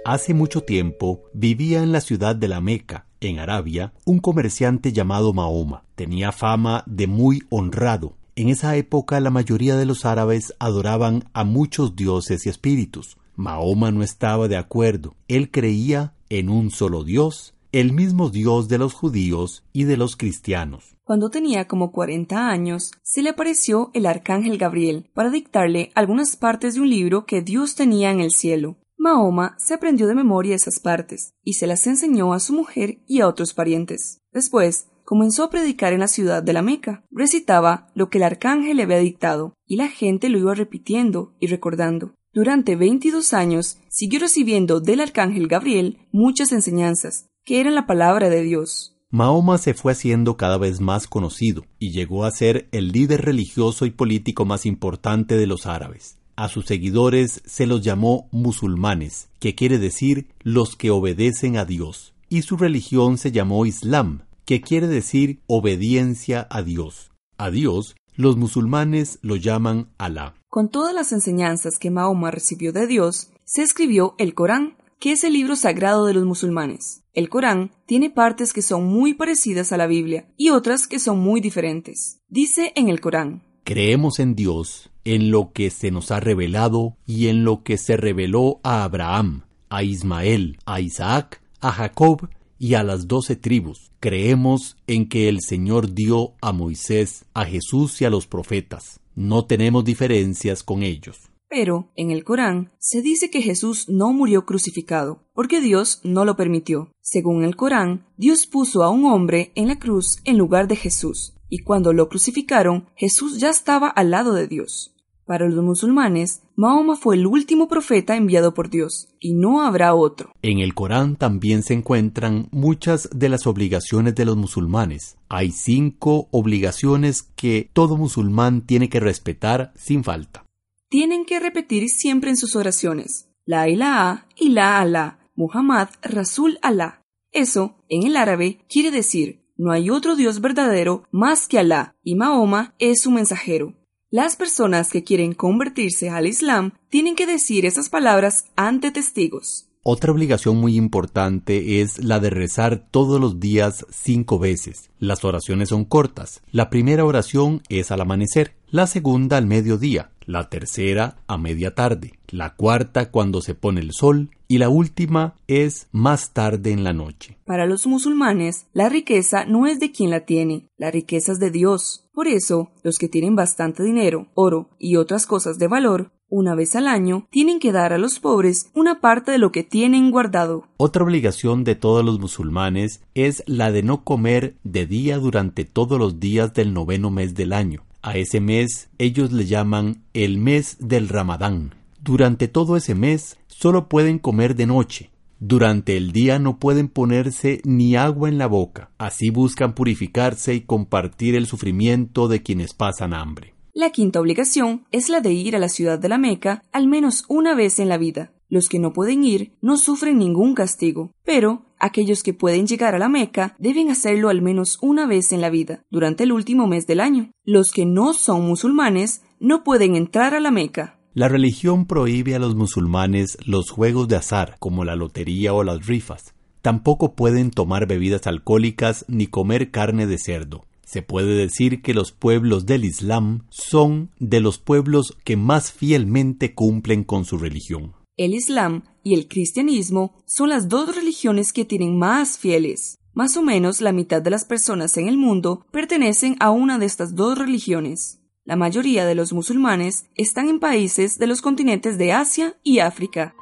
Hace 0.03 0.33
mucho 0.33 0.61
tiempo 0.61 1.21
vivía 1.31 1.83
en 1.83 1.91
la 1.91 2.01
ciudad 2.01 2.35
de 2.35 2.47
la 2.47 2.59
Meca, 2.59 3.05
en 3.19 3.37
Arabia, 3.37 3.93
un 4.03 4.17
comerciante 4.17 4.91
llamado 4.91 5.31
Mahoma. 5.31 5.83
Tenía 5.93 6.31
fama 6.31 6.83
de 6.87 7.05
muy 7.05 7.43
honrado. 7.49 8.17
En 8.35 8.49
esa 8.49 8.75
época 8.77 9.19
la 9.19 9.29
mayoría 9.29 9.75
de 9.75 9.85
los 9.85 10.03
árabes 10.05 10.55
adoraban 10.57 11.25
a 11.33 11.43
muchos 11.43 11.95
dioses 11.95 12.47
y 12.47 12.49
espíritus. 12.49 13.17
Mahoma 13.35 13.91
no 13.91 14.01
estaba 14.01 14.47
de 14.47 14.57
acuerdo. 14.57 15.13
Él 15.27 15.51
creía 15.51 16.15
en 16.29 16.49
un 16.49 16.71
solo 16.71 17.03
Dios 17.03 17.53
el 17.71 17.93
mismo 17.93 18.29
Dios 18.29 18.67
de 18.67 18.79
los 18.79 18.93
judíos 18.93 19.63
y 19.71 19.85
de 19.85 19.97
los 19.97 20.17
cristianos. 20.17 20.95
Cuando 21.03 21.29
tenía 21.29 21.67
como 21.67 21.91
40 21.91 22.49
años, 22.49 22.91
se 23.03 23.21
le 23.21 23.29
apareció 23.29 23.91
el 23.93 24.05
arcángel 24.05 24.57
Gabriel 24.57 25.09
para 25.13 25.29
dictarle 25.29 25.91
algunas 25.95 26.35
partes 26.35 26.73
de 26.73 26.81
un 26.81 26.89
libro 26.89 27.25
que 27.25 27.41
Dios 27.41 27.75
tenía 27.75 28.11
en 28.11 28.19
el 28.19 28.31
cielo. 28.31 28.77
Mahoma 29.03 29.55
se 29.57 29.73
aprendió 29.73 30.05
de 30.05 30.13
memoria 30.13 30.55
esas 30.55 30.79
partes 30.79 31.33
y 31.43 31.53
se 31.53 31.65
las 31.65 31.87
enseñó 31.87 32.33
a 32.33 32.39
su 32.39 32.53
mujer 32.53 32.99
y 33.07 33.21
a 33.21 33.27
otros 33.27 33.55
parientes. 33.55 34.21
Después, 34.31 34.89
comenzó 35.05 35.43
a 35.43 35.49
predicar 35.49 35.91
en 35.91 36.01
la 36.01 36.07
ciudad 36.07 36.43
de 36.43 36.53
la 36.53 36.61
Meca. 36.61 37.03
Recitaba 37.09 37.87
lo 37.95 38.11
que 38.11 38.19
el 38.19 38.25
arcángel 38.25 38.77
le 38.77 38.83
había 38.83 38.99
dictado 38.99 39.55
y 39.65 39.77
la 39.77 39.87
gente 39.87 40.29
lo 40.29 40.37
iba 40.37 40.53
repitiendo 40.53 41.33
y 41.39 41.47
recordando. 41.47 42.13
Durante 42.31 42.75
22 42.75 43.33
años 43.33 43.79
siguió 43.89 44.19
recibiendo 44.19 44.79
del 44.79 45.01
arcángel 45.01 45.47
Gabriel 45.47 45.97
muchas 46.11 46.51
enseñanzas, 46.51 47.25
que 47.43 47.59
eran 47.59 47.73
la 47.73 47.87
palabra 47.87 48.29
de 48.29 48.43
Dios. 48.43 48.99
Mahoma 49.09 49.57
se 49.57 49.73
fue 49.73 49.93
haciendo 49.93 50.37
cada 50.37 50.59
vez 50.59 50.79
más 50.79 51.07
conocido 51.07 51.65
y 51.79 51.89
llegó 51.89 52.23
a 52.23 52.29
ser 52.29 52.69
el 52.71 52.89
líder 52.89 53.25
religioso 53.25 53.87
y 53.87 53.89
político 53.89 54.45
más 54.45 54.67
importante 54.67 55.37
de 55.37 55.47
los 55.47 55.65
árabes. 55.65 56.20
A 56.41 56.49
sus 56.49 56.65
seguidores 56.65 57.43
se 57.45 57.67
los 57.67 57.83
llamó 57.83 58.27
musulmanes, 58.31 59.29
que 59.37 59.53
quiere 59.53 59.77
decir 59.77 60.27
los 60.41 60.75
que 60.75 60.89
obedecen 60.89 61.55
a 61.55 61.65
Dios, 61.65 62.15
y 62.29 62.41
su 62.41 62.57
religión 62.57 63.19
se 63.19 63.31
llamó 63.31 63.63
Islam, 63.67 64.23
que 64.43 64.59
quiere 64.59 64.87
decir 64.87 65.43
obediencia 65.45 66.47
a 66.49 66.63
Dios. 66.63 67.11
A 67.37 67.51
Dios 67.51 67.95
los 68.15 68.37
musulmanes 68.37 69.19
lo 69.21 69.35
llaman 69.35 69.91
Alá. 69.99 70.33
Con 70.49 70.69
todas 70.71 70.95
las 70.95 71.11
enseñanzas 71.11 71.77
que 71.77 71.91
Mahoma 71.91 72.31
recibió 72.31 72.73
de 72.73 72.87
Dios, 72.87 73.29
se 73.45 73.61
escribió 73.61 74.15
el 74.17 74.33
Corán, 74.33 74.77
que 74.99 75.11
es 75.11 75.23
el 75.23 75.33
libro 75.33 75.55
sagrado 75.55 76.07
de 76.07 76.15
los 76.15 76.25
musulmanes. 76.25 77.03
El 77.13 77.29
Corán 77.29 77.69
tiene 77.85 78.09
partes 78.09 78.51
que 78.51 78.63
son 78.63 78.85
muy 78.87 79.13
parecidas 79.13 79.71
a 79.73 79.77
la 79.77 79.85
Biblia 79.85 80.25
y 80.37 80.49
otras 80.49 80.87
que 80.87 80.97
son 80.97 81.19
muy 81.19 81.39
diferentes. 81.39 82.19
Dice 82.29 82.73
en 82.75 82.89
el 82.89 82.99
Corán, 82.99 83.43
Creemos 83.63 84.19
en 84.19 84.33
Dios, 84.33 84.90
en 85.05 85.31
lo 85.31 85.51
que 85.51 85.69
se 85.69 85.91
nos 85.91 86.11
ha 86.11 86.19
revelado 86.19 86.95
y 87.05 87.27
en 87.27 87.43
lo 87.43 87.63
que 87.63 87.77
se 87.77 87.97
reveló 87.97 88.59
a 88.63 88.83
Abraham, 88.83 89.43
a 89.69 89.83
Ismael, 89.83 90.57
a 90.65 90.81
Isaac, 90.81 91.41
a 91.59 91.71
Jacob 91.71 92.29
y 92.57 92.75
a 92.75 92.83
las 92.83 93.07
doce 93.07 93.35
tribus. 93.35 93.91
Creemos 93.99 94.77
en 94.87 95.07
que 95.07 95.29
el 95.29 95.41
Señor 95.41 95.93
dio 95.93 96.33
a 96.41 96.51
Moisés, 96.51 97.25
a 97.33 97.45
Jesús 97.45 98.01
y 98.01 98.05
a 98.05 98.09
los 98.09 98.27
profetas 98.27 99.01
no 99.15 99.45
tenemos 99.45 99.83
diferencias 99.83 100.63
con 100.63 100.83
ellos. 100.83 101.29
Pero 101.49 101.91
en 101.95 102.11
el 102.11 102.23
Corán 102.23 102.71
se 102.79 103.01
dice 103.01 103.29
que 103.29 103.41
Jesús 103.41 103.89
no 103.89 104.13
murió 104.13 104.45
crucificado, 104.45 105.27
porque 105.33 105.59
Dios 105.59 105.99
no 106.03 106.23
lo 106.23 106.37
permitió. 106.37 106.93
Según 107.01 107.43
el 107.43 107.57
Corán, 107.57 108.07
Dios 108.15 108.47
puso 108.47 108.83
a 108.83 108.89
un 108.89 109.05
hombre 109.05 109.51
en 109.55 109.67
la 109.67 109.77
cruz 109.77 110.21
en 110.23 110.37
lugar 110.37 110.69
de 110.69 110.77
Jesús, 110.77 111.33
y 111.51 111.59
cuando 111.59 111.91
lo 111.91 112.07
crucificaron, 112.07 112.87
Jesús 112.95 113.37
ya 113.37 113.49
estaba 113.49 113.89
al 113.89 114.09
lado 114.09 114.33
de 114.33 114.47
Dios. 114.47 114.95
Para 115.25 115.49
los 115.49 115.63
musulmanes, 115.63 116.41
Mahoma 116.55 116.95
fue 116.95 117.15
el 117.15 117.27
último 117.27 117.67
profeta 117.67 118.15
enviado 118.15 118.53
por 118.53 118.69
Dios, 118.69 119.09
y 119.19 119.33
no 119.33 119.61
habrá 119.61 119.93
otro. 119.93 120.31
En 120.41 120.59
el 120.59 120.73
Corán 120.73 121.17
también 121.17 121.61
se 121.61 121.73
encuentran 121.73 122.47
muchas 122.51 123.09
de 123.13 123.27
las 123.27 123.45
obligaciones 123.47 124.15
de 124.15 124.25
los 124.25 124.37
musulmanes. 124.37 125.17
Hay 125.27 125.51
cinco 125.51 126.29
obligaciones 126.31 127.21
que 127.21 127.69
todo 127.73 127.97
musulmán 127.97 128.65
tiene 128.65 128.89
que 128.89 129.01
respetar 129.01 129.73
sin 129.75 130.05
falta. 130.05 130.45
Tienen 130.89 131.25
que 131.25 131.39
repetir 131.41 131.89
siempre 131.89 132.29
en 132.29 132.37
sus 132.37 132.55
oraciones, 132.55 133.29
La 133.45 133.67
ilaha 133.67 134.25
y 134.37 134.49
la 134.49 134.79
Alá, 134.79 135.19
Muhammad 135.35 135.89
Rasul 136.01 136.59
Alá. 136.61 137.03
Eso, 137.31 137.75
en 137.89 138.03
el 138.03 138.15
árabe, 138.15 138.59
quiere 138.69 138.91
decir, 138.91 139.40
no 139.57 139.71
hay 139.71 139.89
otro 139.89 140.15
Dios 140.15 140.41
verdadero 140.41 141.03
más 141.11 141.47
que 141.47 141.59
Alá, 141.59 141.95
y 142.03 142.15
Mahoma 142.15 142.73
es 142.79 143.01
su 143.01 143.11
mensajero. 143.11 143.75
Las 144.09 144.35
personas 144.35 144.89
que 144.89 145.03
quieren 145.03 145.33
convertirse 145.33 146.09
al 146.09 146.27
Islam 146.27 146.73
tienen 146.89 147.15
que 147.15 147.25
decir 147.25 147.65
esas 147.65 147.89
palabras 147.89 148.45
ante 148.55 148.91
testigos. 148.91 149.69
Otra 149.83 150.11
obligación 150.11 150.57
muy 150.57 150.75
importante 150.75 151.81
es 151.81 152.03
la 152.03 152.19
de 152.19 152.29
rezar 152.29 152.85
todos 152.91 153.19
los 153.19 153.39
días 153.39 153.85
cinco 153.89 154.37
veces. 154.37 154.91
Las 154.99 155.23
oraciones 155.23 155.69
son 155.69 155.85
cortas. 155.85 156.43
La 156.51 156.69
primera 156.69 157.03
oración 157.03 157.63
es 157.67 157.89
al 157.89 158.01
amanecer, 158.01 158.53
la 158.69 158.85
segunda 158.85 159.37
al 159.37 159.47
mediodía, 159.47 160.11
la 160.31 160.49
tercera 160.49 161.17
a 161.27 161.37
media 161.37 161.75
tarde, 161.75 162.13
la 162.27 162.55
cuarta 162.55 163.11
cuando 163.11 163.41
se 163.41 163.55
pone 163.55 163.81
el 163.81 163.91
sol 163.91 164.31
y 164.47 164.57
la 164.57 164.69
última 164.69 165.35
es 165.47 165.87
más 165.91 166.31
tarde 166.31 166.71
en 166.71 166.83
la 166.83 166.93
noche. 166.93 167.37
Para 167.45 167.65
los 167.65 167.87
musulmanes, 167.87 168.67
la 168.73 168.89
riqueza 168.89 169.45
no 169.45 169.67
es 169.67 169.79
de 169.79 169.91
quien 169.91 170.09
la 170.09 170.25
tiene, 170.25 170.67
la 170.77 170.91
riqueza 170.91 171.31
es 171.31 171.39
de 171.39 171.51
Dios. 171.51 172.09
Por 172.13 172.27
eso, 172.27 172.71
los 172.83 172.97
que 172.97 173.07
tienen 173.07 173.35
bastante 173.35 173.83
dinero, 173.83 174.27
oro 174.33 174.69
y 174.77 174.97
otras 174.97 175.25
cosas 175.25 175.57
de 175.57 175.67
valor, 175.67 176.11
una 176.27 176.55
vez 176.55 176.75
al 176.77 176.87
año, 176.87 177.27
tienen 177.29 177.59
que 177.59 177.73
dar 177.73 177.91
a 177.91 177.97
los 177.97 178.19
pobres 178.19 178.71
una 178.73 179.01
parte 179.01 179.31
de 179.31 179.37
lo 179.37 179.51
que 179.51 179.63
tienen 179.63 180.11
guardado. 180.11 180.65
Otra 180.77 181.03
obligación 181.03 181.65
de 181.65 181.75
todos 181.75 182.05
los 182.05 182.19
musulmanes 182.19 183.01
es 183.13 183.43
la 183.47 183.71
de 183.71 183.83
no 183.83 184.05
comer 184.05 184.55
de 184.63 184.85
día 184.85 185.17
durante 185.17 185.65
todos 185.65 185.99
los 185.99 186.21
días 186.21 186.53
del 186.53 186.73
noveno 186.73 187.11
mes 187.11 187.35
del 187.35 187.51
año. 187.51 187.83
A 188.03 188.17
ese 188.17 188.39
mes 188.39 188.89
ellos 188.97 189.31
le 189.31 189.45
llaman 189.45 190.03
el 190.13 190.37
mes 190.37 190.77
del 190.79 191.07
Ramadán. 191.07 191.75
Durante 192.01 192.47
todo 192.47 192.75
ese 192.75 192.95
mes 192.95 193.37
solo 193.47 193.87
pueden 193.87 194.17
comer 194.17 194.55
de 194.55 194.65
noche. 194.65 195.11
Durante 195.39 195.97
el 195.97 196.11
día 196.11 196.39
no 196.39 196.57
pueden 196.57 196.87
ponerse 196.87 197.61
ni 197.63 197.95
agua 197.95 198.29
en 198.29 198.37
la 198.37 198.47
boca. 198.47 198.89
Así 198.97 199.29
buscan 199.29 199.75
purificarse 199.75 200.53
y 200.55 200.61
compartir 200.61 201.35
el 201.35 201.45
sufrimiento 201.45 202.27
de 202.27 202.41
quienes 202.41 202.73
pasan 202.73 203.13
hambre. 203.13 203.53
La 203.73 203.91
quinta 203.91 204.19
obligación 204.19 204.85
es 204.91 205.09
la 205.09 205.21
de 205.21 205.33
ir 205.33 205.55
a 205.55 205.59
la 205.59 205.69
ciudad 205.69 205.97
de 205.97 206.09
la 206.09 206.17
Meca 206.17 206.63
al 206.71 206.87
menos 206.87 207.23
una 207.27 207.55
vez 207.55 207.79
en 207.79 207.89
la 207.89 207.97
vida. 207.97 208.31
Los 208.51 208.67
que 208.67 208.79
no 208.79 208.91
pueden 208.91 209.23
ir 209.23 209.53
no 209.61 209.77
sufren 209.77 210.19
ningún 210.19 210.55
castigo, 210.55 211.13
pero 211.23 211.63
aquellos 211.79 212.21
que 212.21 212.33
pueden 212.33 212.67
llegar 212.67 212.93
a 212.93 212.99
la 212.99 213.07
Meca 213.07 213.55
deben 213.59 213.89
hacerlo 213.89 214.27
al 214.27 214.41
menos 214.41 214.77
una 214.81 215.07
vez 215.07 215.31
en 215.31 215.39
la 215.39 215.49
vida, 215.49 215.85
durante 215.89 216.25
el 216.25 216.33
último 216.33 216.67
mes 216.67 216.85
del 216.85 216.99
año. 216.99 217.31
Los 217.45 217.71
que 217.71 217.85
no 217.85 218.11
son 218.11 218.45
musulmanes 218.45 219.21
no 219.39 219.63
pueden 219.63 219.95
entrar 219.95 220.33
a 220.33 220.41
la 220.41 220.51
Meca. 220.51 220.99
La 221.13 221.29
religión 221.29 221.85
prohíbe 221.85 222.35
a 222.35 222.39
los 222.39 222.53
musulmanes 222.55 223.37
los 223.45 223.69
juegos 223.69 224.09
de 224.09 224.17
azar, 224.17 224.57
como 224.59 224.83
la 224.83 224.97
lotería 224.97 225.53
o 225.53 225.63
las 225.63 225.87
rifas. 225.87 226.33
Tampoco 226.61 227.15
pueden 227.15 227.51
tomar 227.51 227.87
bebidas 227.87 228.27
alcohólicas 228.27 229.05
ni 229.07 229.27
comer 229.27 229.71
carne 229.71 230.07
de 230.07 230.17
cerdo. 230.17 230.65
Se 230.83 231.01
puede 231.01 231.35
decir 231.35 231.81
que 231.81 231.93
los 231.93 232.11
pueblos 232.11 232.65
del 232.65 232.83
Islam 232.83 233.45
son 233.47 234.09
de 234.19 234.41
los 234.41 234.57
pueblos 234.57 235.15
que 235.23 235.37
más 235.37 235.71
fielmente 235.71 236.53
cumplen 236.53 237.05
con 237.05 237.23
su 237.23 237.37
religión. 237.37 237.93
El 238.17 238.33
Islam 238.33 238.83
y 239.03 239.13
el 239.13 239.27
cristianismo 239.27 240.21
son 240.25 240.49
las 240.49 240.67
dos 240.67 240.95
religiones 240.95 241.53
que 241.53 241.65
tienen 241.65 241.97
más 241.97 242.37
fieles. 242.37 242.99
Más 243.13 243.37
o 243.37 243.41
menos 243.41 243.81
la 243.81 243.93
mitad 243.93 244.21
de 244.21 244.29
las 244.29 244.45
personas 244.45 244.97
en 244.97 245.07
el 245.07 245.17
mundo 245.17 245.65
pertenecen 245.71 246.35
a 246.39 246.49
una 246.51 246.77
de 246.77 246.85
estas 246.85 247.15
dos 247.15 247.37
religiones. 247.37 248.19
La 248.43 248.55
mayoría 248.55 249.05
de 249.05 249.15
los 249.15 249.33
musulmanes 249.33 250.09
están 250.15 250.49
en 250.49 250.59
países 250.59 251.17
de 251.19 251.27
los 251.27 251.41
continentes 251.41 251.97
de 251.97 252.11
Asia 252.11 252.57
y 252.63 252.79
África. 252.79 253.35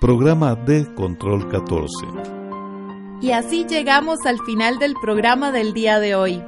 Programa 0.00 0.54
de 0.54 0.92
Control 0.94 1.48
14. 1.48 1.88
Y 3.20 3.32
así 3.32 3.66
llegamos 3.68 4.20
al 4.24 4.38
final 4.44 4.78
del 4.78 4.94
programa 4.94 5.50
del 5.52 5.74
día 5.74 5.98
de 5.98 6.14
hoy. 6.14 6.42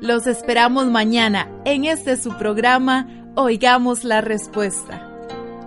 Los 0.00 0.26
esperamos 0.26 0.86
mañana 0.86 1.50
en 1.64 1.84
este 1.84 2.16
su 2.16 2.36
programa 2.38 3.32
Oigamos 3.34 4.04
la 4.04 4.20
Respuesta. 4.20 5.11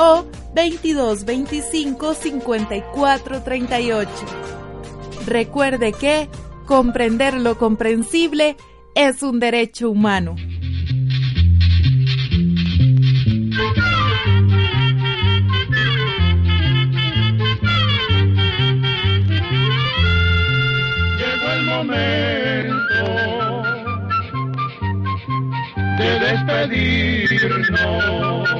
o 0.00 0.24
2225 0.54 2.14
5438. 2.14 4.10
Recuerde 5.26 5.92
que 5.92 6.30
comprender 6.66 7.34
lo 7.34 7.58
comprensible 7.58 8.56
es 8.94 9.22
un 9.22 9.38
derecho 9.40 9.90
humano. 9.90 10.36
Llegó 21.18 21.50
el 21.52 21.62
momento 21.66 23.04
de 25.98 26.18
despedirnos. 27.28 28.59